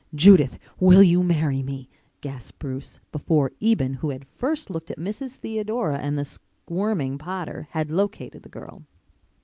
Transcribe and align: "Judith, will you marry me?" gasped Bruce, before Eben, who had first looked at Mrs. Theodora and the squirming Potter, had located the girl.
"Judith, 0.15 0.57
will 0.79 1.03
you 1.03 1.21
marry 1.21 1.61
me?" 1.61 1.87
gasped 2.21 2.57
Bruce, 2.57 2.99
before 3.11 3.51
Eben, 3.61 3.93
who 3.93 4.09
had 4.09 4.25
first 4.25 4.71
looked 4.71 4.89
at 4.89 4.97
Mrs. 4.97 5.35
Theodora 5.35 5.99
and 5.99 6.17
the 6.17 6.25
squirming 6.25 7.19
Potter, 7.19 7.67
had 7.69 7.91
located 7.91 8.41
the 8.41 8.49
girl. 8.49 8.81